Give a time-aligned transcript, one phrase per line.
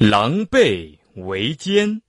[0.00, 2.00] 狼狈为奸。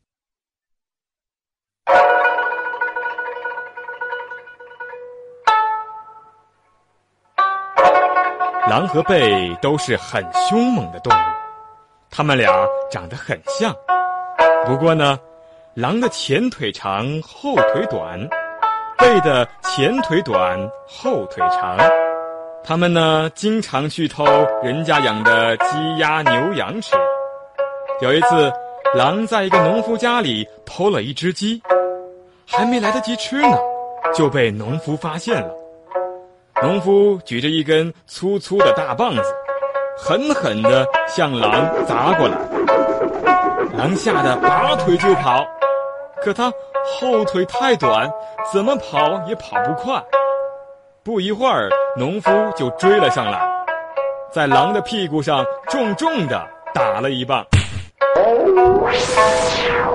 [8.69, 11.17] 狼和狈都是很凶猛的动物，
[12.11, 12.53] 它们俩
[12.91, 13.75] 长得很像。
[14.67, 15.17] 不过呢，
[15.73, 18.19] 狼的前腿长，后腿短；
[18.99, 21.75] 狈的前腿短，后腿长。
[22.63, 24.23] 它们呢，经常去偷
[24.61, 26.95] 人家养的鸡鸭牛羊吃。
[28.01, 28.49] 有一次，
[28.95, 31.61] 狼在一个农夫家里偷了一只鸡，
[32.47, 33.57] 还没来得及吃呢，
[34.15, 35.49] 就被农夫发现了。
[36.61, 39.23] 农夫举着一根粗粗的大棒子，
[39.97, 42.37] 狠狠地向狼砸过来。
[43.77, 45.45] 狼吓得拔腿就跑，
[46.21, 46.49] 可他
[46.85, 48.09] 后腿太短，
[48.53, 50.01] 怎么跑也跑不快。
[51.03, 53.41] 不一会儿，农夫就追了上来，
[54.31, 56.41] 在狼的屁股上重重地
[56.73, 57.45] 打了一棒。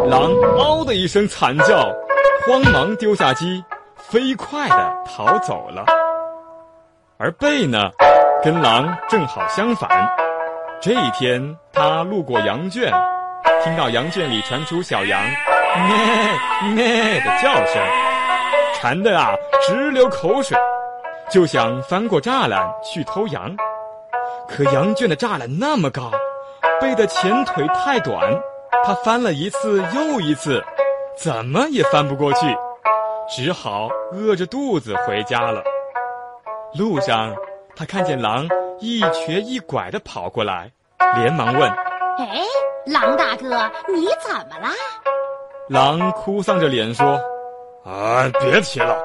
[0.09, 1.91] 狼嗷的一声惨叫，
[2.47, 3.65] 慌忙丢下鸡，
[3.97, 5.85] 飞快地逃走了。
[7.19, 7.91] 而狈呢，
[8.43, 9.89] 跟狼正好相反。
[10.81, 12.93] 这一天，他路过羊圈，
[13.63, 15.23] 听到羊圈里传出小羊
[15.89, 17.83] 咩咩的叫声，
[18.75, 19.33] 馋得啊
[19.67, 20.57] 直流口水，
[21.31, 23.57] 就想翻过栅栏去偷羊。
[24.47, 26.11] 可羊圈的栅栏那么高。
[26.81, 28.21] 背的前腿太短，
[28.83, 30.63] 他翻了一次又一次，
[31.17, 32.47] 怎么也翻不过去，
[33.29, 35.63] 只好饿着肚子回家了。
[36.77, 37.35] 路上，
[37.77, 38.49] 他看见狼
[38.81, 40.71] 一瘸一拐的跑过来，
[41.17, 41.71] 连忙问
[42.19, 42.43] ：“哎，
[42.87, 44.71] 狼大哥，你怎么啦？”
[45.69, 47.19] 狼哭丧着脸说
[47.87, 48.97] ：“啊，别提了，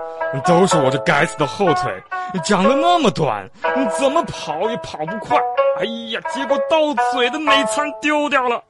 [0.45, 2.03] 都是我这该死的后腿，
[2.43, 3.49] 长得那么短，
[3.97, 5.39] 怎么跑也跑不快。”
[5.79, 6.19] 哎呀！
[6.33, 6.77] 结果到
[7.13, 8.61] 嘴的美餐丢掉了，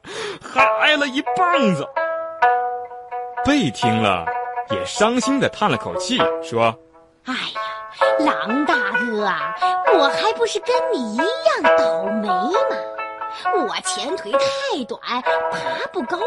[0.42, 1.88] 还挨了一棒子。
[3.46, 4.26] 贝听了，
[4.72, 6.76] 也伤心的叹了口气，说
[7.26, 7.62] ：“哎呀，
[8.20, 9.56] 狼大哥啊，
[9.94, 12.52] 我还不是跟你一样倒霉吗？
[13.68, 16.18] 我前腿太短，爬不高，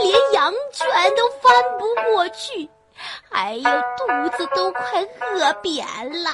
[0.00, 0.86] 连羊圈
[1.16, 2.68] 都翻不过去，
[3.30, 5.00] 哎呦，肚子都快
[5.34, 5.86] 饿扁
[6.22, 6.30] 了，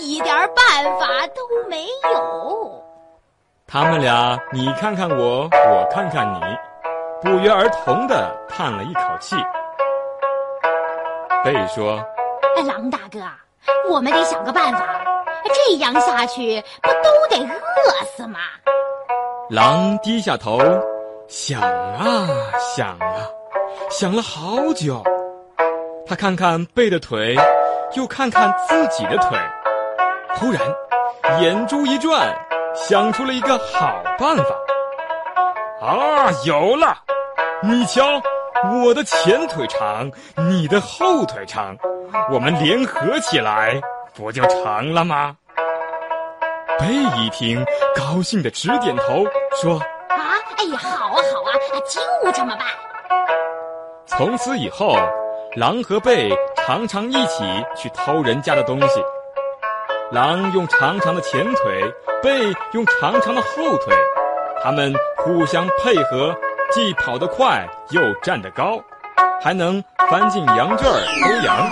[0.00, 2.84] 一点办法都没有。”
[3.70, 6.40] 他们俩，你看看我，我看看你，
[7.20, 9.36] 不约而同的叹了一口气。
[11.44, 12.02] 贝说
[12.56, 13.20] ：“哎，狼大哥，
[13.90, 14.86] 我们得想个办法，
[15.52, 18.38] 这样下去不都得饿死吗？”
[19.50, 20.58] 狼低下头，
[21.28, 22.26] 想啊
[22.74, 23.20] 想啊，
[23.90, 25.02] 想了好久。
[26.06, 27.36] 他看看贝的腿，
[27.92, 29.38] 又看看自己的腿，
[30.36, 32.34] 忽然眼珠一转。
[32.86, 34.44] 想出了一个好办法，
[35.84, 36.96] 啊，有了！
[37.62, 38.02] 你瞧，
[38.84, 41.76] 我的前腿长，你的后腿长，
[42.30, 43.80] 我们联合起来，
[44.14, 45.36] 不就成了吗？
[46.78, 46.86] 贝
[47.16, 47.64] 一听，
[47.96, 49.24] 高兴的直点头，
[49.60, 49.78] 说
[50.08, 50.16] ：“啊，
[50.56, 51.50] 哎呀，好啊，好啊，
[52.22, 52.66] 就这么办。”
[54.06, 54.96] 从此以后，
[55.56, 57.44] 狼和贝常常一起
[57.76, 59.02] 去偷人家的东西。
[60.10, 61.94] 狼用长长的前腿。
[62.20, 63.94] 背用长长的后腿，
[64.60, 66.34] 它们互相配合，
[66.72, 68.80] 既跑得快，又站得高，
[69.40, 69.80] 还能
[70.10, 71.70] 翻进羊圈儿偷羊。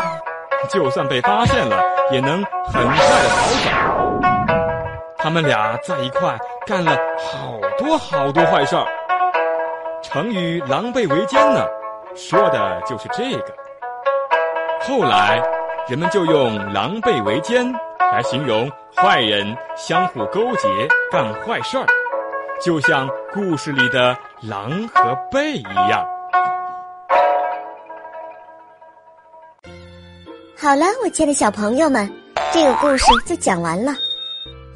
[0.69, 1.83] 就算被发现了，
[2.13, 4.29] 也能很快的逃走。
[5.19, 8.87] 他们俩在一块干了好多好多坏事儿。
[10.01, 11.67] 成语“狼狈为奸”呢，
[12.15, 13.53] 说的就是这个。
[14.83, 15.43] 后来，
[15.89, 17.67] 人们就用“狼狈为奸”。
[18.13, 20.69] 来形容坏人相互勾结
[21.11, 21.87] 干坏事儿，
[22.63, 26.07] 就像故事里的狼和狈一样。
[30.57, 32.11] 好了，我亲爱的小朋友们，
[32.53, 33.93] 这个故事就讲完了。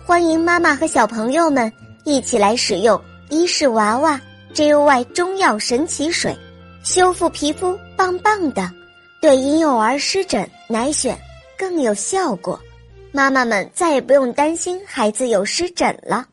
[0.05, 1.73] 欢迎妈妈和小朋友们
[2.05, 4.21] 一起来使用伊氏娃娃
[4.55, 6.37] JOY 中药神奇水，
[6.83, 8.69] 修复皮肤棒棒的，
[9.23, 11.15] 对婴幼儿湿疹奶癣
[11.57, 12.59] 更有效果。
[13.13, 16.27] 妈妈们再也不用担心孩子有湿疹了。